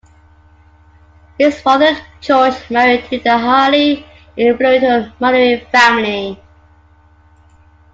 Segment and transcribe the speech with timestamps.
[1.37, 4.03] His father George married into the highly
[4.35, 6.41] influential Mallory family.